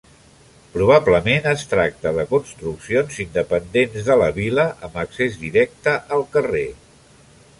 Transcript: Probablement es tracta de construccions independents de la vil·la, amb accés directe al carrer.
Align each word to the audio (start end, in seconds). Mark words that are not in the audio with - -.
Probablement 0.75 1.49
es 1.51 1.65
tracta 1.73 2.13
de 2.15 2.25
construccions 2.31 3.19
independents 3.25 4.09
de 4.09 4.17
la 4.23 4.31
vil·la, 4.39 4.67
amb 4.87 4.99
accés 5.05 5.39
directe 5.45 5.97
al 6.17 6.29
carrer. 6.37 6.67